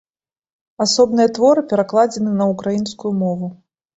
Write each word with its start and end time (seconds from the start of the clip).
Асобныя 0.85 1.31
творы 1.37 1.61
перакладзены 1.73 2.31
на 2.39 2.45
ўкраінскую 2.53 3.13
мову. 3.21 3.53